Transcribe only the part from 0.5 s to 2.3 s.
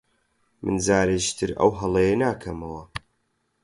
من جارێکی تر ئەو هەڵەیە